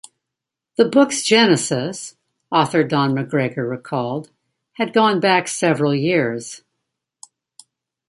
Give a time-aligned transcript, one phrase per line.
[0.77, 2.15] The books' genesis,
[2.51, 4.31] author Don McGregor recalled,
[4.73, 6.63] had gone back several years.